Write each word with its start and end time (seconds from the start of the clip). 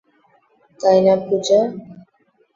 তাই 0.79 0.99
না 1.05 1.13
পূজা? 1.25 1.59